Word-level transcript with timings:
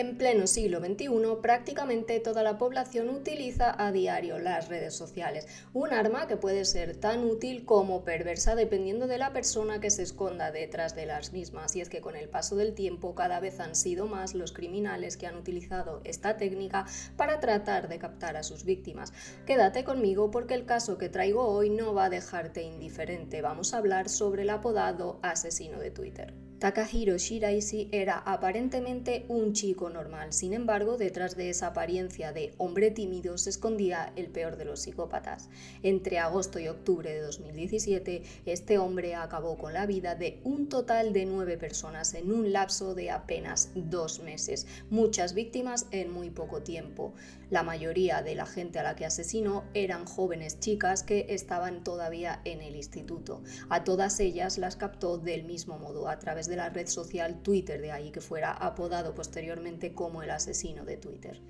En 0.00 0.16
pleno 0.16 0.46
siglo 0.46 0.80
XXI, 0.80 1.10
prácticamente 1.42 2.20
toda 2.20 2.42
la 2.42 2.56
población 2.56 3.10
utiliza 3.10 3.74
a 3.76 3.92
diario 3.92 4.38
las 4.38 4.68
redes 4.70 4.94
sociales, 4.94 5.46
un 5.74 5.92
arma 5.92 6.26
que 6.26 6.38
puede 6.38 6.64
ser 6.64 6.96
tan 6.96 7.22
útil 7.22 7.66
como 7.66 8.02
perversa 8.02 8.54
dependiendo 8.54 9.06
de 9.06 9.18
la 9.18 9.34
persona 9.34 9.78
que 9.78 9.90
se 9.90 10.02
esconda 10.02 10.52
detrás 10.52 10.94
de 10.94 11.04
las 11.04 11.34
mismas. 11.34 11.76
Y 11.76 11.82
es 11.82 11.90
que 11.90 12.00
con 12.00 12.16
el 12.16 12.30
paso 12.30 12.56
del 12.56 12.72
tiempo 12.72 13.14
cada 13.14 13.40
vez 13.40 13.60
han 13.60 13.74
sido 13.74 14.06
más 14.06 14.32
los 14.32 14.52
criminales 14.52 15.18
que 15.18 15.26
han 15.26 15.36
utilizado 15.36 16.00
esta 16.04 16.38
técnica 16.38 16.86
para 17.18 17.38
tratar 17.38 17.86
de 17.90 17.98
captar 17.98 18.38
a 18.38 18.42
sus 18.42 18.64
víctimas. 18.64 19.12
Quédate 19.44 19.84
conmigo 19.84 20.30
porque 20.30 20.54
el 20.54 20.64
caso 20.64 20.96
que 20.96 21.10
traigo 21.10 21.46
hoy 21.46 21.68
no 21.68 21.92
va 21.92 22.06
a 22.06 22.10
dejarte 22.10 22.62
indiferente. 22.62 23.42
Vamos 23.42 23.74
a 23.74 23.76
hablar 23.76 24.08
sobre 24.08 24.44
el 24.44 24.48
apodado 24.48 25.18
asesino 25.20 25.78
de 25.78 25.90
Twitter. 25.90 26.49
Takahiro 26.60 27.16
Shiraishi 27.16 27.88
era 27.90 28.18
aparentemente 28.18 29.24
un 29.28 29.54
chico 29.54 29.88
normal, 29.88 30.34
sin 30.34 30.52
embargo, 30.52 30.98
detrás 30.98 31.34
de 31.34 31.48
esa 31.48 31.68
apariencia 31.68 32.34
de 32.34 32.52
hombre 32.58 32.90
tímido 32.90 33.38
se 33.38 33.48
escondía 33.48 34.12
el 34.14 34.26
peor 34.26 34.58
de 34.58 34.66
los 34.66 34.80
psicópatas. 34.80 35.48
Entre 35.82 36.18
agosto 36.18 36.58
y 36.58 36.68
octubre 36.68 37.14
de 37.14 37.22
2017, 37.22 38.24
este 38.44 38.76
hombre 38.76 39.14
acabó 39.14 39.56
con 39.56 39.72
la 39.72 39.86
vida 39.86 40.16
de 40.16 40.38
un 40.44 40.68
total 40.68 41.14
de 41.14 41.24
nueve 41.24 41.56
personas 41.56 42.12
en 42.12 42.30
un 42.30 42.52
lapso 42.52 42.94
de 42.94 43.10
apenas 43.10 43.70
dos 43.74 44.20
meses, 44.20 44.66
muchas 44.90 45.32
víctimas 45.32 45.86
en 45.92 46.12
muy 46.12 46.28
poco 46.28 46.60
tiempo. 46.60 47.14
La 47.48 47.62
mayoría 47.62 48.22
de 48.22 48.34
la 48.34 48.44
gente 48.44 48.78
a 48.78 48.82
la 48.82 48.96
que 48.96 49.06
asesinó 49.06 49.64
eran 49.72 50.04
jóvenes 50.04 50.60
chicas 50.60 51.02
que 51.02 51.24
estaban 51.30 51.82
todavía 51.84 52.42
en 52.44 52.60
el 52.60 52.76
instituto. 52.76 53.42
A 53.70 53.82
todas 53.82 54.20
ellas 54.20 54.58
las 54.58 54.76
captó 54.76 55.16
del 55.16 55.44
mismo 55.44 55.78
modo, 55.78 56.06
a 56.06 56.18
través 56.18 56.49
de 56.50 56.56
la 56.56 56.68
red 56.68 56.86
social 56.88 57.40
Twitter, 57.42 57.80
de 57.80 57.92
ahí 57.92 58.10
que 58.10 58.20
fuera 58.20 58.52
apodado 58.52 59.14
posteriormente 59.14 59.94
como 59.94 60.22
el 60.22 60.30
asesino 60.30 60.84
de 60.84 60.98
Twitter. 60.98 61.40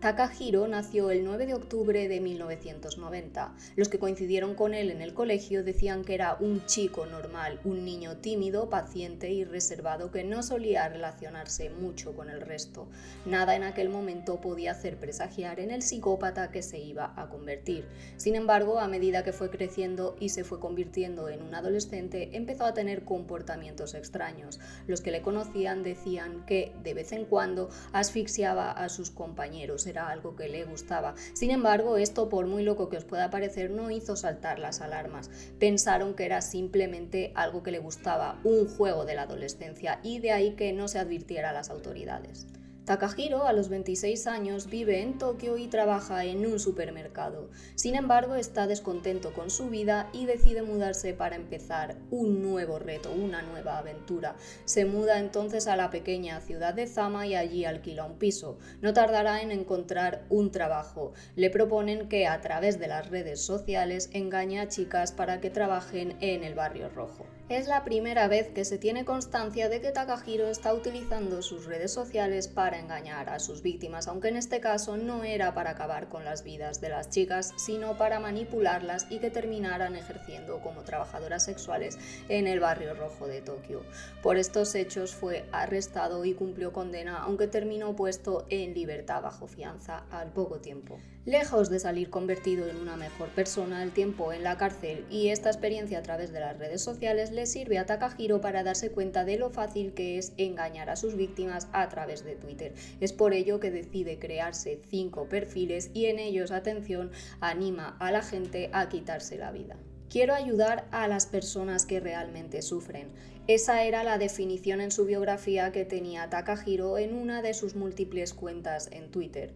Takahiro 0.00 0.66
nació 0.66 1.10
el 1.10 1.24
9 1.24 1.44
de 1.44 1.52
octubre 1.52 2.08
de 2.08 2.20
1990. 2.20 3.54
Los 3.76 3.90
que 3.90 3.98
coincidieron 3.98 4.54
con 4.54 4.72
él 4.72 4.90
en 4.90 5.02
el 5.02 5.12
colegio 5.12 5.62
decían 5.62 6.04
que 6.04 6.14
era 6.14 6.38
un 6.40 6.64
chico 6.64 7.04
normal, 7.04 7.60
un 7.64 7.84
niño 7.84 8.16
tímido, 8.16 8.70
paciente 8.70 9.30
y 9.30 9.44
reservado 9.44 10.10
que 10.10 10.24
no 10.24 10.42
solía 10.42 10.88
relacionarse 10.88 11.68
mucho 11.68 12.14
con 12.14 12.30
el 12.30 12.40
resto. 12.40 12.88
Nada 13.26 13.54
en 13.56 13.62
aquel 13.62 13.90
momento 13.90 14.40
podía 14.40 14.70
hacer 14.70 14.96
presagiar 14.96 15.60
en 15.60 15.70
el 15.70 15.82
psicópata 15.82 16.50
que 16.50 16.62
se 16.62 16.78
iba 16.78 17.12
a 17.14 17.28
convertir. 17.28 17.84
Sin 18.16 18.36
embargo, 18.36 18.78
a 18.78 18.88
medida 18.88 19.22
que 19.22 19.34
fue 19.34 19.50
creciendo 19.50 20.16
y 20.18 20.30
se 20.30 20.44
fue 20.44 20.60
convirtiendo 20.60 21.28
en 21.28 21.42
un 21.42 21.54
adolescente, 21.54 22.30
empezó 22.32 22.64
a 22.64 22.72
tener 22.72 23.04
comportamientos 23.04 23.92
extraños. 23.92 24.60
Los 24.86 25.02
que 25.02 25.10
le 25.10 25.20
conocían 25.20 25.82
decían 25.82 26.46
que 26.46 26.72
de 26.82 26.94
vez 26.94 27.12
en 27.12 27.26
cuando 27.26 27.68
asfixiaba 27.92 28.72
a 28.72 28.88
sus 28.88 29.10
compañeros 29.10 29.89
era 29.90 30.08
algo 30.08 30.36
que 30.36 30.48
le 30.48 30.64
gustaba. 30.64 31.14
Sin 31.34 31.50
embargo, 31.50 31.96
esto, 31.96 32.28
por 32.28 32.46
muy 32.46 32.62
loco 32.62 32.88
que 32.88 32.96
os 32.96 33.04
pueda 33.04 33.30
parecer, 33.30 33.70
no 33.70 33.90
hizo 33.90 34.16
saltar 34.16 34.58
las 34.58 34.80
alarmas. 34.80 35.30
Pensaron 35.58 36.14
que 36.14 36.24
era 36.24 36.40
simplemente 36.40 37.32
algo 37.34 37.62
que 37.62 37.70
le 37.70 37.78
gustaba, 37.78 38.38
un 38.44 38.66
juego 38.66 39.04
de 39.04 39.14
la 39.14 39.22
adolescencia, 39.22 40.00
y 40.02 40.18
de 40.20 40.32
ahí 40.32 40.52
que 40.52 40.72
no 40.72 40.88
se 40.88 40.98
advirtiera 40.98 41.50
a 41.50 41.52
las 41.52 41.70
autoridades. 41.70 42.46
Takahiro, 42.90 43.46
a 43.46 43.52
los 43.52 43.68
26 43.68 44.26
años, 44.26 44.68
vive 44.68 45.00
en 45.00 45.16
Tokio 45.16 45.56
y 45.56 45.68
trabaja 45.68 46.24
en 46.24 46.44
un 46.44 46.58
supermercado. 46.58 47.48
Sin 47.76 47.94
embargo, 47.94 48.34
está 48.34 48.66
descontento 48.66 49.32
con 49.32 49.48
su 49.50 49.70
vida 49.70 50.10
y 50.12 50.26
decide 50.26 50.62
mudarse 50.62 51.14
para 51.14 51.36
empezar 51.36 51.98
un 52.10 52.42
nuevo 52.42 52.80
reto, 52.80 53.12
una 53.12 53.42
nueva 53.42 53.78
aventura. 53.78 54.34
Se 54.64 54.86
muda 54.86 55.20
entonces 55.20 55.68
a 55.68 55.76
la 55.76 55.90
pequeña 55.90 56.40
ciudad 56.40 56.74
de 56.74 56.88
Zama 56.88 57.28
y 57.28 57.36
allí 57.36 57.64
alquila 57.64 58.06
un 58.06 58.18
piso. 58.18 58.58
No 58.80 58.92
tardará 58.92 59.40
en 59.40 59.52
encontrar 59.52 60.26
un 60.28 60.50
trabajo. 60.50 61.12
Le 61.36 61.48
proponen 61.48 62.08
que 62.08 62.26
a 62.26 62.40
través 62.40 62.80
de 62.80 62.88
las 62.88 63.08
redes 63.08 63.40
sociales 63.40 64.10
engañe 64.14 64.58
a 64.58 64.66
chicas 64.66 65.12
para 65.12 65.40
que 65.40 65.50
trabajen 65.50 66.16
en 66.20 66.42
el 66.42 66.56
barrio 66.56 66.88
rojo. 66.88 67.24
Es 67.50 67.66
la 67.66 67.82
primera 67.82 68.28
vez 68.28 68.52
que 68.52 68.64
se 68.64 68.78
tiene 68.78 69.04
constancia 69.04 69.68
de 69.68 69.80
que 69.80 69.90
Takahiro 69.90 70.46
está 70.46 70.72
utilizando 70.72 71.42
sus 71.42 71.64
redes 71.64 71.92
sociales 71.92 72.46
para 72.46 72.78
engañar 72.78 73.28
a 73.28 73.40
sus 73.40 73.60
víctimas, 73.60 74.06
aunque 74.06 74.28
en 74.28 74.36
este 74.36 74.60
caso 74.60 74.96
no 74.96 75.24
era 75.24 75.52
para 75.52 75.70
acabar 75.70 76.08
con 76.08 76.24
las 76.24 76.44
vidas 76.44 76.80
de 76.80 76.90
las 76.90 77.10
chicas, 77.10 77.52
sino 77.56 77.98
para 77.98 78.20
manipularlas 78.20 79.08
y 79.10 79.18
que 79.18 79.32
terminaran 79.32 79.96
ejerciendo 79.96 80.60
como 80.60 80.84
trabajadoras 80.84 81.44
sexuales 81.44 81.98
en 82.28 82.46
el 82.46 82.60
barrio 82.60 82.94
rojo 82.94 83.26
de 83.26 83.42
Tokio. 83.42 83.82
Por 84.22 84.36
estos 84.36 84.76
hechos 84.76 85.12
fue 85.12 85.44
arrestado 85.50 86.24
y 86.24 86.34
cumplió 86.34 86.72
condena, 86.72 87.18
aunque 87.18 87.48
terminó 87.48 87.96
puesto 87.96 88.46
en 88.48 88.74
libertad 88.74 89.22
bajo 89.22 89.48
fianza 89.48 90.04
al 90.12 90.32
poco 90.32 90.60
tiempo. 90.60 91.00
Lejos 91.26 91.68
de 91.68 91.78
salir 91.78 92.08
convertido 92.08 92.66
en 92.66 92.76
una 92.76 92.96
mejor 92.96 93.28
persona, 93.28 93.82
el 93.82 93.92
tiempo 93.92 94.32
en 94.32 94.42
la 94.42 94.56
cárcel 94.56 95.04
y 95.10 95.28
esta 95.28 95.50
experiencia 95.50 95.98
a 95.98 96.02
través 96.02 96.32
de 96.32 96.40
las 96.40 96.58
redes 96.58 96.80
sociales 96.80 97.30
sirve 97.50 97.76
a 97.76 97.84
Takahiro 97.84 98.40
para 98.40 98.62
darse 98.62 98.90
cuenta 98.90 99.26
de 99.26 99.36
lo 99.36 99.50
fácil 99.50 99.92
que 99.92 100.16
es 100.16 100.32
engañar 100.38 100.88
a 100.88 100.96
sus 100.96 101.16
víctimas 101.16 101.68
a 101.72 101.86
través 101.90 102.24
de 102.24 102.36
Twitter. 102.36 102.72
Es 103.00 103.12
por 103.12 103.34
ello 103.34 103.60
que 103.60 103.70
decide 103.70 104.18
crearse 104.18 104.80
cinco 104.88 105.28
perfiles 105.28 105.90
y 105.92 106.06
en 106.06 106.18
ellos, 106.18 106.52
atención, 106.52 107.10
anima 107.40 107.98
a 108.00 108.10
la 108.12 108.22
gente 108.22 108.70
a 108.72 108.88
quitarse 108.88 109.36
la 109.36 109.52
vida. 109.52 109.76
Quiero 110.08 110.32
ayudar 110.32 110.88
a 110.90 111.06
las 111.06 111.26
personas 111.26 111.84
que 111.84 112.00
realmente 112.00 112.62
sufren. 112.62 113.10
Esa 113.46 113.84
era 113.84 114.04
la 114.04 114.16
definición 114.16 114.80
en 114.80 114.90
su 114.90 115.04
biografía 115.04 115.70
que 115.70 115.84
tenía 115.84 116.30
Takahiro 116.30 116.96
en 116.96 117.14
una 117.14 117.42
de 117.42 117.52
sus 117.52 117.76
múltiples 117.76 118.32
cuentas 118.32 118.88
en 118.90 119.10
Twitter. 119.10 119.52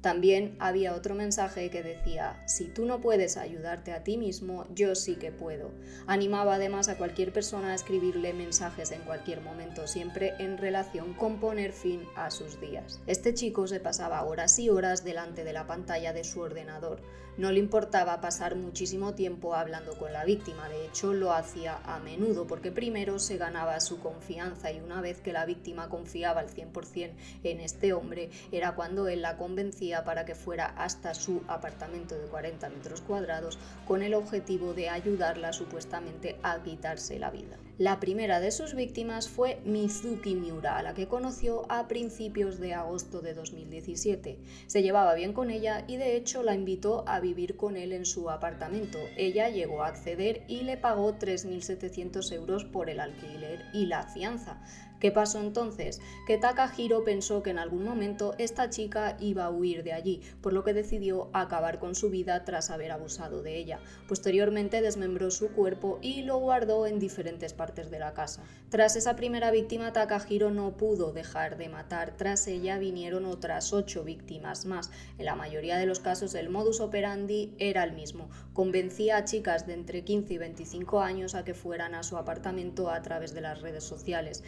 También 0.00 0.54
había 0.60 0.94
otro 0.94 1.16
mensaje 1.16 1.70
que 1.70 1.82
decía, 1.82 2.40
si 2.46 2.66
tú 2.66 2.86
no 2.86 3.00
puedes 3.00 3.36
ayudarte 3.36 3.92
a 3.92 4.04
ti 4.04 4.16
mismo, 4.16 4.64
yo 4.72 4.94
sí 4.94 5.16
que 5.16 5.32
puedo. 5.32 5.72
Animaba 6.06 6.54
además 6.54 6.88
a 6.88 6.96
cualquier 6.96 7.32
persona 7.32 7.72
a 7.72 7.74
escribirle 7.74 8.32
mensajes 8.32 8.92
en 8.92 9.02
cualquier 9.02 9.40
momento, 9.40 9.88
siempre 9.88 10.34
en 10.38 10.56
relación 10.56 11.14
con 11.14 11.40
poner 11.40 11.72
fin 11.72 12.02
a 12.14 12.30
sus 12.30 12.60
días. 12.60 13.00
Este 13.08 13.34
chico 13.34 13.66
se 13.66 13.80
pasaba 13.80 14.22
horas 14.22 14.56
y 14.60 14.70
horas 14.70 15.04
delante 15.04 15.42
de 15.42 15.52
la 15.52 15.66
pantalla 15.66 16.12
de 16.12 16.22
su 16.22 16.40
ordenador. 16.40 17.02
No 17.36 17.52
le 17.52 17.60
importaba 17.60 18.20
pasar 18.20 18.56
muchísimo 18.56 19.14
tiempo 19.14 19.54
hablando 19.54 19.96
con 19.96 20.12
la 20.12 20.24
víctima, 20.24 20.68
de 20.68 20.86
hecho 20.86 21.12
lo 21.12 21.32
hacía 21.32 21.78
a 21.84 22.00
menudo 22.00 22.48
porque 22.48 22.72
primero 22.72 23.20
se 23.20 23.36
ganaba 23.36 23.78
su 23.78 24.00
confianza 24.00 24.72
y 24.72 24.80
una 24.80 25.00
vez 25.00 25.20
que 25.20 25.32
la 25.32 25.46
víctima 25.46 25.88
confiaba 25.88 26.40
al 26.40 26.48
100% 26.48 27.12
en 27.44 27.60
este 27.60 27.92
hombre 27.92 28.30
era 28.50 28.74
cuando 28.74 29.06
él 29.06 29.22
la 29.22 29.36
convencía 29.36 29.87
para 30.04 30.24
que 30.24 30.34
fuera 30.34 30.66
hasta 30.76 31.14
su 31.14 31.42
apartamento 31.48 32.14
de 32.18 32.26
40 32.26 32.68
metros 32.68 33.00
cuadrados 33.00 33.58
con 33.86 34.02
el 34.02 34.14
objetivo 34.14 34.74
de 34.74 34.88
ayudarla 34.88 35.52
supuestamente 35.52 36.38
a 36.42 36.62
quitarse 36.62 37.18
la 37.18 37.30
vida. 37.30 37.58
La 37.78 38.00
primera 38.00 38.40
de 38.40 38.50
sus 38.50 38.74
víctimas 38.74 39.28
fue 39.28 39.60
Mizuki 39.64 40.34
Miura, 40.34 40.78
a 40.78 40.82
la 40.82 40.94
que 40.94 41.06
conoció 41.06 41.64
a 41.70 41.86
principios 41.86 42.58
de 42.58 42.74
agosto 42.74 43.20
de 43.20 43.34
2017. 43.34 44.38
Se 44.66 44.82
llevaba 44.82 45.14
bien 45.14 45.32
con 45.32 45.50
ella 45.50 45.84
y 45.86 45.96
de 45.96 46.16
hecho 46.16 46.42
la 46.42 46.54
invitó 46.54 47.04
a 47.06 47.20
vivir 47.20 47.56
con 47.56 47.76
él 47.76 47.92
en 47.92 48.04
su 48.04 48.30
apartamento. 48.30 48.98
Ella 49.16 49.48
llegó 49.48 49.84
a 49.84 49.88
acceder 49.88 50.42
y 50.48 50.62
le 50.62 50.76
pagó 50.76 51.18
3.700 51.18 52.32
euros 52.32 52.64
por 52.64 52.90
el 52.90 52.98
alquiler 52.98 53.66
y 53.72 53.86
la 53.86 54.02
fianza. 54.02 54.60
¿Qué 55.00 55.12
pasó 55.12 55.40
entonces? 55.40 56.00
Que 56.26 56.38
Takahiro 56.38 57.04
pensó 57.04 57.42
que 57.42 57.50
en 57.50 57.58
algún 57.58 57.84
momento 57.84 58.34
esta 58.38 58.68
chica 58.68 59.16
iba 59.20 59.44
a 59.44 59.50
huir 59.50 59.84
de 59.84 59.92
allí, 59.92 60.22
por 60.40 60.52
lo 60.52 60.64
que 60.64 60.74
decidió 60.74 61.30
acabar 61.32 61.78
con 61.78 61.94
su 61.94 62.10
vida 62.10 62.44
tras 62.44 62.70
haber 62.70 62.90
abusado 62.90 63.42
de 63.42 63.56
ella. 63.56 63.78
Posteriormente 64.08 64.82
desmembró 64.82 65.30
su 65.30 65.50
cuerpo 65.50 65.98
y 66.02 66.22
lo 66.22 66.38
guardó 66.38 66.86
en 66.86 66.98
diferentes 66.98 67.52
partes 67.52 67.90
de 67.90 68.00
la 68.00 68.12
casa. 68.12 68.42
Tras 68.70 68.96
esa 68.96 69.14
primera 69.14 69.50
víctima, 69.50 69.92
Takahiro 69.92 70.50
no 70.50 70.76
pudo 70.76 71.12
dejar 71.12 71.56
de 71.56 71.68
matar. 71.68 72.16
Tras 72.16 72.46
ella 72.48 72.78
vinieron 72.78 73.24
otras 73.24 73.72
ocho 73.72 74.04
víctimas 74.04 74.66
más. 74.66 74.90
En 75.18 75.26
la 75.26 75.36
mayoría 75.36 75.78
de 75.78 75.86
los 75.86 76.00
casos 76.00 76.34
el 76.34 76.48
modus 76.48 76.80
operandi 76.80 77.54
era 77.58 77.84
el 77.84 77.92
mismo. 77.92 78.28
Convencía 78.52 79.18
a 79.18 79.24
chicas 79.24 79.66
de 79.66 79.74
entre 79.74 80.02
15 80.02 80.34
y 80.34 80.38
25 80.38 81.00
años 81.00 81.34
a 81.34 81.44
que 81.44 81.54
fueran 81.54 81.94
a 81.94 82.02
su 82.02 82.16
apartamento 82.16 82.90
a 82.90 83.00
través 83.02 83.32
de 83.32 83.40
las 83.40 83.60
redes 83.60 83.84
sociales. 83.84 84.42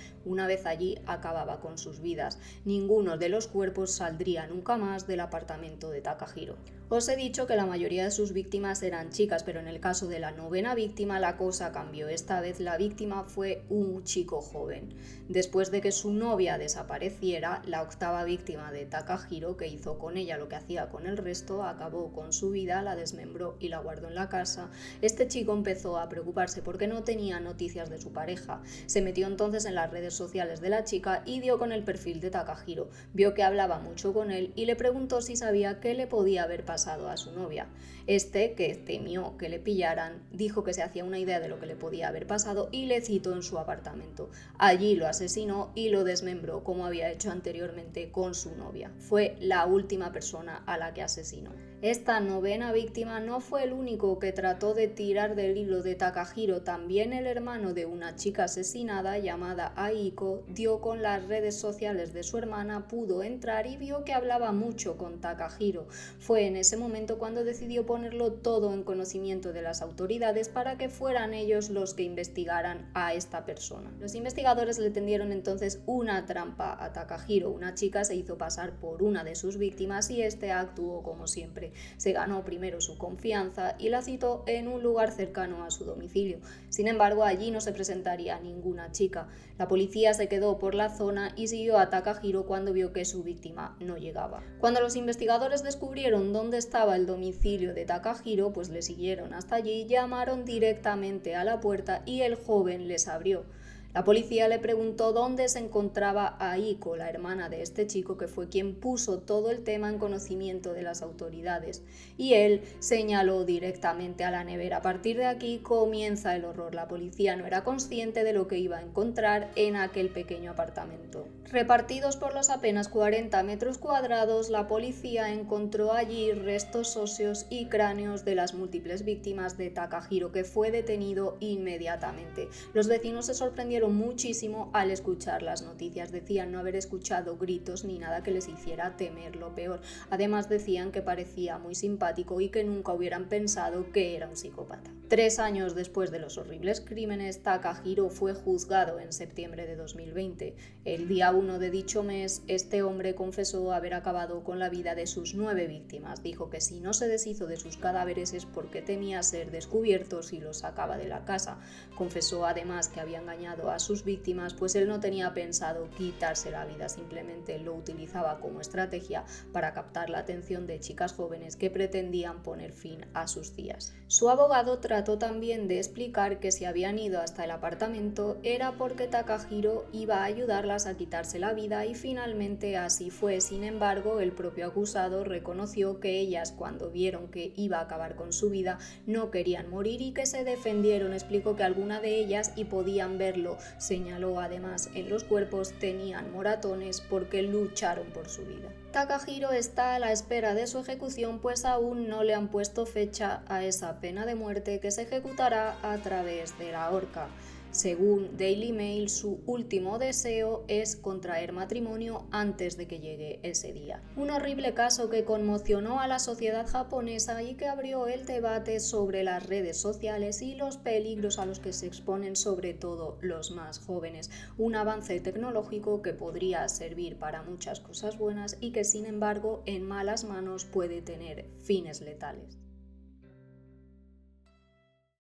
Vez 0.46 0.66
allí 0.66 0.98
acababa 1.06 1.60
con 1.60 1.78
sus 1.78 2.00
vidas. 2.00 2.38
Ninguno 2.64 3.18
de 3.18 3.28
los 3.28 3.46
cuerpos 3.46 3.92
saldría 3.92 4.46
nunca 4.46 4.76
más 4.76 5.06
del 5.06 5.20
apartamento 5.20 5.90
de 5.90 6.00
Takahiro. 6.00 6.56
Os 6.92 7.08
he 7.08 7.14
dicho 7.14 7.46
que 7.46 7.54
la 7.54 7.66
mayoría 7.66 8.02
de 8.02 8.10
sus 8.10 8.32
víctimas 8.32 8.82
eran 8.82 9.10
chicas, 9.10 9.44
pero 9.44 9.60
en 9.60 9.68
el 9.68 9.78
caso 9.78 10.08
de 10.08 10.18
la 10.18 10.32
novena 10.32 10.74
víctima 10.74 11.20
la 11.20 11.36
cosa 11.36 11.70
cambió. 11.70 12.08
Esta 12.08 12.40
vez 12.40 12.58
la 12.58 12.76
víctima 12.76 13.22
fue 13.22 13.62
un 13.68 14.02
chico 14.02 14.40
joven. 14.40 14.92
Después 15.28 15.70
de 15.70 15.82
que 15.82 15.92
su 15.92 16.12
novia 16.12 16.58
desapareciera, 16.58 17.62
la 17.64 17.82
octava 17.82 18.24
víctima 18.24 18.72
de 18.72 18.86
Takahiro, 18.86 19.56
que 19.56 19.68
hizo 19.68 20.00
con 20.00 20.16
ella 20.16 20.36
lo 20.36 20.48
que 20.48 20.56
hacía 20.56 20.88
con 20.88 21.06
el 21.06 21.16
resto, 21.16 21.62
acabó 21.62 22.10
con 22.12 22.32
su 22.32 22.50
vida, 22.50 22.82
la 22.82 22.96
desmembró 22.96 23.56
y 23.60 23.68
la 23.68 23.78
guardó 23.78 24.08
en 24.08 24.16
la 24.16 24.28
casa. 24.28 24.68
Este 25.00 25.28
chico 25.28 25.52
empezó 25.52 25.96
a 25.96 26.08
preocuparse 26.08 26.60
porque 26.60 26.88
no 26.88 27.04
tenía 27.04 27.38
noticias 27.38 27.88
de 27.88 28.00
su 28.00 28.12
pareja. 28.12 28.62
Se 28.86 29.00
metió 29.00 29.28
entonces 29.28 29.64
en 29.64 29.76
las 29.76 29.92
redes 29.92 30.14
sociales 30.14 30.60
de 30.60 30.70
la 30.70 30.82
chica 30.82 31.22
y 31.24 31.38
dio 31.38 31.56
con 31.60 31.70
el 31.70 31.84
perfil 31.84 32.18
de 32.18 32.30
Takahiro. 32.30 32.90
Vio 33.14 33.32
que 33.32 33.44
hablaba 33.44 33.78
mucho 33.78 34.12
con 34.12 34.32
él 34.32 34.52
y 34.56 34.64
le 34.64 34.74
preguntó 34.74 35.22
si 35.22 35.36
sabía 35.36 35.78
qué 35.78 35.94
le 35.94 36.08
podía 36.08 36.42
haber 36.42 36.64
pasado 36.64 36.79
a 36.86 37.16
su 37.16 37.32
novia. 37.32 37.66
Este, 38.06 38.54
que 38.54 38.74
temió 38.74 39.36
que 39.36 39.48
le 39.48 39.58
pillaran, 39.58 40.22
dijo 40.32 40.64
que 40.64 40.74
se 40.74 40.82
hacía 40.82 41.04
una 41.04 41.18
idea 41.18 41.38
de 41.40 41.48
lo 41.48 41.60
que 41.60 41.66
le 41.66 41.76
podía 41.76 42.08
haber 42.08 42.26
pasado 42.26 42.68
y 42.72 42.86
le 42.86 43.00
citó 43.02 43.34
en 43.34 43.42
su 43.42 43.58
apartamento. 43.58 44.30
Allí 44.58 44.96
lo 44.96 45.06
asesinó 45.06 45.70
y 45.74 45.90
lo 45.90 46.04
desmembró 46.04 46.64
como 46.64 46.86
había 46.86 47.10
hecho 47.10 47.30
anteriormente 47.30 48.10
con 48.10 48.34
su 48.34 48.56
novia. 48.56 48.90
Fue 48.98 49.36
la 49.40 49.66
última 49.66 50.12
persona 50.12 50.62
a 50.66 50.76
la 50.76 50.92
que 50.94 51.02
asesinó. 51.02 51.50
Esta 51.82 52.20
novena 52.20 52.72
víctima 52.72 53.20
no 53.20 53.40
fue 53.40 53.62
el 53.62 53.72
único 53.72 54.18
que 54.18 54.32
trató 54.32 54.74
de 54.74 54.86
tirar 54.86 55.34
del 55.34 55.56
hilo 55.56 55.82
de 55.82 55.94
Takahiro, 55.94 56.60
también 56.60 57.14
el 57.14 57.26
hermano 57.26 57.72
de 57.72 57.86
una 57.86 58.16
chica 58.16 58.44
asesinada 58.44 59.16
llamada 59.16 59.72
Aiko 59.76 60.42
dio 60.46 60.82
con 60.82 61.00
las 61.00 61.26
redes 61.26 61.58
sociales 61.58 62.12
de 62.12 62.22
su 62.22 62.36
hermana, 62.36 62.86
pudo 62.86 63.22
entrar 63.22 63.66
y 63.66 63.78
vio 63.78 64.04
que 64.04 64.12
hablaba 64.12 64.52
mucho 64.52 64.98
con 64.98 65.22
Takahiro. 65.22 65.86
Fue 66.18 66.46
en 66.46 66.56
ese 66.56 66.69
momento 66.76 67.18
cuando 67.18 67.44
decidió 67.44 67.86
ponerlo 67.86 68.32
todo 68.32 68.72
en 68.72 68.82
conocimiento 68.82 69.52
de 69.52 69.62
las 69.62 69.82
autoridades 69.82 70.48
para 70.48 70.76
que 70.76 70.88
fueran 70.88 71.34
ellos 71.34 71.70
los 71.70 71.94
que 71.94 72.02
investigaran 72.02 72.90
a 72.94 73.14
esta 73.14 73.44
persona. 73.44 73.92
Los 74.00 74.14
investigadores 74.14 74.78
le 74.78 74.90
tendieron 74.90 75.32
entonces 75.32 75.80
una 75.86 76.26
trampa 76.26 76.76
a 76.82 76.92
Takahiro. 76.92 77.50
Una 77.50 77.74
chica 77.74 78.04
se 78.04 78.14
hizo 78.14 78.38
pasar 78.38 78.78
por 78.78 79.02
una 79.02 79.24
de 79.24 79.34
sus 79.34 79.58
víctimas 79.58 80.10
y 80.10 80.22
este 80.22 80.52
actuó 80.52 81.02
como 81.02 81.26
siempre 81.26 81.72
se 81.96 82.12
ganó 82.12 82.44
primero 82.44 82.80
su 82.80 82.98
confianza 82.98 83.76
y 83.78 83.88
la 83.88 84.02
citó 84.02 84.44
en 84.46 84.68
un 84.68 84.82
lugar 84.82 85.12
cercano 85.12 85.64
a 85.64 85.70
su 85.70 85.84
domicilio. 85.84 86.38
Sin 86.68 86.88
embargo, 86.88 87.24
allí 87.24 87.50
no 87.50 87.60
se 87.60 87.72
presentaría 87.72 88.38
ninguna 88.40 88.92
chica. 88.92 89.28
La 89.58 89.68
policía 89.68 90.14
se 90.14 90.28
quedó 90.28 90.58
por 90.58 90.74
la 90.74 90.88
zona 90.88 91.32
y 91.36 91.48
siguió 91.48 91.78
a 91.78 91.90
Takahiro 91.90 92.46
cuando 92.46 92.72
vio 92.72 92.92
que 92.92 93.04
su 93.04 93.22
víctima 93.22 93.76
no 93.80 93.96
llegaba. 93.96 94.42
Cuando 94.58 94.80
los 94.80 94.96
investigadores 94.96 95.62
descubrieron 95.62 96.32
dónde 96.32 96.56
estaba 96.60 96.94
el 96.94 97.06
domicilio 97.06 97.74
de 97.74 97.86
Takahiro, 97.86 98.52
pues 98.52 98.68
le 98.68 98.82
siguieron 98.82 99.34
hasta 99.34 99.56
allí, 99.56 99.86
llamaron 99.86 100.44
directamente 100.44 101.34
a 101.34 101.42
la 101.42 101.58
puerta 101.58 102.02
y 102.06 102.20
el 102.20 102.36
joven 102.36 102.86
les 102.86 103.08
abrió. 103.08 103.44
La 103.92 104.04
policía 104.04 104.46
le 104.46 104.60
preguntó 104.60 105.12
dónde 105.12 105.48
se 105.48 105.58
encontraba 105.58 106.36
Aiko, 106.38 106.94
la 106.94 107.10
hermana 107.10 107.48
de 107.48 107.60
este 107.60 107.88
chico 107.88 108.16
que 108.16 108.28
fue 108.28 108.48
quien 108.48 108.76
puso 108.76 109.18
todo 109.18 109.50
el 109.50 109.64
tema 109.64 109.88
en 109.88 109.98
conocimiento 109.98 110.72
de 110.72 110.82
las 110.82 111.02
autoridades, 111.02 111.82
y 112.16 112.34
él 112.34 112.62
señaló 112.78 113.44
directamente 113.44 114.22
a 114.22 114.30
la 114.30 114.44
nevera. 114.44 114.76
A 114.76 114.82
partir 114.82 115.16
de 115.16 115.26
aquí 115.26 115.58
comienza 115.58 116.36
el 116.36 116.44
horror. 116.44 116.72
La 116.72 116.86
policía 116.86 117.34
no 117.34 117.46
era 117.46 117.64
consciente 117.64 118.22
de 118.22 118.32
lo 118.32 118.46
que 118.46 118.58
iba 118.58 118.78
a 118.78 118.82
encontrar 118.82 119.50
en 119.56 119.74
aquel 119.74 120.10
pequeño 120.10 120.52
apartamento. 120.52 121.26
Repartidos 121.50 122.16
por 122.16 122.32
los 122.32 122.48
apenas 122.48 122.88
40 122.88 123.42
metros 123.42 123.78
cuadrados, 123.78 124.50
la 124.50 124.68
policía 124.68 125.32
encontró 125.32 125.92
allí 125.92 126.30
restos 126.30 126.96
óseos 126.96 127.46
y 127.50 127.66
cráneos 127.66 128.24
de 128.24 128.36
las 128.36 128.54
múltiples 128.54 129.04
víctimas 129.04 129.58
de 129.58 129.70
Takahiro, 129.70 130.30
que 130.30 130.44
fue 130.44 130.70
detenido 130.70 131.36
inmediatamente. 131.40 132.48
Los 132.72 132.86
vecinos 132.86 133.26
se 133.26 133.34
sorprendieron 133.34 133.79
muchísimo 133.88 134.70
al 134.72 134.90
escuchar 134.90 135.42
las 135.42 135.62
noticias. 135.62 136.12
Decían 136.12 136.52
no 136.52 136.58
haber 136.58 136.76
escuchado 136.76 137.36
gritos 137.36 137.84
ni 137.84 137.98
nada 137.98 138.22
que 138.22 138.30
les 138.30 138.48
hiciera 138.48 138.96
temer 138.96 139.36
lo 139.36 139.54
peor. 139.54 139.80
Además 140.10 140.48
decían 140.48 140.92
que 140.92 141.02
parecía 141.02 141.58
muy 141.58 141.74
simpático 141.74 142.40
y 142.40 142.50
que 142.50 142.64
nunca 142.64 142.92
hubieran 142.92 143.28
pensado 143.28 143.90
que 143.92 144.16
era 144.16 144.28
un 144.28 144.36
psicópata. 144.36 144.90
Tres 145.08 145.40
años 145.40 145.74
después 145.74 146.12
de 146.12 146.20
los 146.20 146.38
horribles 146.38 146.80
crímenes, 146.80 147.42
Takahiro 147.42 148.10
fue 148.10 148.32
juzgado 148.32 149.00
en 149.00 149.12
septiembre 149.12 149.66
de 149.66 149.74
2020. 149.74 150.54
El 150.84 151.08
día 151.08 151.32
1 151.32 151.58
de 151.58 151.70
dicho 151.70 152.04
mes, 152.04 152.42
este 152.46 152.82
hombre 152.82 153.16
confesó 153.16 153.72
haber 153.72 153.94
acabado 153.94 154.44
con 154.44 154.58
la 154.58 154.68
vida 154.68 154.94
de 154.94 155.06
sus 155.06 155.34
nueve 155.34 155.66
víctimas. 155.66 156.22
Dijo 156.22 156.48
que 156.48 156.60
si 156.60 156.80
no 156.80 156.92
se 156.92 157.08
deshizo 157.08 157.46
de 157.46 157.56
sus 157.56 157.76
cadáveres 157.76 158.32
es 158.34 158.46
porque 158.46 158.82
temía 158.82 159.22
ser 159.22 159.50
descubierto 159.50 160.22
si 160.22 160.38
los 160.38 160.58
sacaba 160.58 160.96
de 160.96 161.08
la 161.08 161.24
casa. 161.24 161.58
Confesó 161.96 162.46
además 162.46 162.88
que 162.88 163.00
había 163.00 163.18
engañado 163.20 163.69
a 163.70 163.78
sus 163.78 164.04
víctimas, 164.04 164.54
pues 164.54 164.74
él 164.74 164.88
no 164.88 165.00
tenía 165.00 165.34
pensado 165.34 165.88
quitarse 165.96 166.50
la 166.50 166.64
vida, 166.64 166.88
simplemente 166.88 167.58
lo 167.58 167.74
utilizaba 167.74 168.40
como 168.40 168.60
estrategia 168.60 169.24
para 169.52 169.72
captar 169.72 170.10
la 170.10 170.18
atención 170.18 170.66
de 170.66 170.80
chicas 170.80 171.12
jóvenes 171.12 171.56
que 171.56 171.70
pretendían 171.70 172.42
poner 172.42 172.72
fin 172.72 173.06
a 173.14 173.26
sus 173.26 173.54
días. 173.54 173.94
Su 174.06 174.28
abogado 174.28 174.78
trató 174.78 175.18
también 175.18 175.68
de 175.68 175.78
explicar 175.78 176.40
que 176.40 176.50
si 176.50 176.64
habían 176.64 176.98
ido 176.98 177.20
hasta 177.20 177.44
el 177.44 177.52
apartamento 177.52 178.38
era 178.42 178.72
porque 178.72 179.06
Takahiro 179.06 179.86
iba 179.92 180.16
a 180.16 180.24
ayudarlas 180.24 180.86
a 180.86 180.96
quitarse 180.96 181.38
la 181.38 181.52
vida 181.52 181.86
y 181.86 181.94
finalmente 181.94 182.76
así 182.76 183.10
fue. 183.10 183.40
Sin 183.40 183.62
embargo, 183.62 184.20
el 184.20 184.32
propio 184.32 184.66
acusado 184.66 185.22
reconoció 185.22 186.00
que 186.00 186.18
ellas 186.18 186.52
cuando 186.52 186.90
vieron 186.90 187.28
que 187.28 187.52
iba 187.56 187.78
a 187.78 187.82
acabar 187.82 188.16
con 188.16 188.32
su 188.32 188.50
vida 188.50 188.78
no 189.06 189.30
querían 189.30 189.70
morir 189.70 190.00
y 190.00 190.12
que 190.12 190.26
se 190.26 190.42
defendieron. 190.42 191.12
Explicó 191.12 191.54
que 191.54 191.62
alguna 191.62 192.00
de 192.00 192.18
ellas 192.18 192.52
y 192.56 192.64
podían 192.64 193.18
verlo 193.18 193.58
Señaló 193.78 194.40
además 194.40 194.90
en 194.94 195.08
los 195.08 195.24
cuerpos 195.24 195.72
tenían 195.78 196.32
moratones 196.32 197.00
porque 197.00 197.42
lucharon 197.42 198.06
por 198.08 198.28
su 198.28 198.44
vida. 198.44 198.68
Takahiro 198.92 199.52
está 199.52 199.94
a 199.94 199.98
la 199.98 200.12
espera 200.12 200.54
de 200.54 200.66
su 200.66 200.78
ejecución 200.78 201.38
pues 201.38 201.64
aún 201.64 202.08
no 202.08 202.24
le 202.24 202.34
han 202.34 202.48
puesto 202.48 202.86
fecha 202.86 203.42
a 203.48 203.64
esa 203.64 204.00
pena 204.00 204.26
de 204.26 204.34
muerte 204.34 204.80
que 204.80 204.90
se 204.90 205.02
ejecutará 205.02 205.76
a 205.82 205.96
través 205.98 206.58
de 206.58 206.72
la 206.72 206.90
horca. 206.90 207.28
Según 207.72 208.36
Daily 208.36 208.72
Mail, 208.72 209.08
su 209.08 209.42
último 209.46 210.00
deseo 210.00 210.64
es 210.66 210.96
contraer 210.96 211.52
matrimonio 211.52 212.26
antes 212.32 212.76
de 212.76 212.88
que 212.88 212.98
llegue 212.98 213.38
ese 213.44 213.72
día. 213.72 214.02
Un 214.16 214.30
horrible 214.30 214.74
caso 214.74 215.08
que 215.08 215.24
conmocionó 215.24 216.00
a 216.00 216.08
la 216.08 216.18
sociedad 216.18 216.66
japonesa 216.66 217.42
y 217.44 217.54
que 217.54 217.68
abrió 217.68 218.08
el 218.08 218.26
debate 218.26 218.80
sobre 218.80 219.22
las 219.22 219.46
redes 219.46 219.76
sociales 219.76 220.42
y 220.42 220.56
los 220.56 220.78
peligros 220.78 221.38
a 221.38 221.46
los 221.46 221.60
que 221.60 221.72
se 221.72 221.86
exponen 221.86 222.34
sobre 222.34 222.74
todo 222.74 223.18
los 223.20 223.52
más 223.52 223.78
jóvenes. 223.78 224.30
Un 224.58 224.74
avance 224.74 225.20
tecnológico 225.20 226.02
que 226.02 226.12
podría 226.12 226.68
servir 226.68 227.18
para 227.18 227.44
muchas 227.44 227.78
cosas 227.78 228.18
buenas 228.18 228.56
y 228.60 228.72
que 228.72 228.82
sin 228.82 229.06
embargo 229.06 229.62
en 229.64 229.86
malas 229.86 230.24
manos 230.24 230.64
puede 230.64 231.02
tener 231.02 231.46
fines 231.62 232.00
letales. 232.00 232.58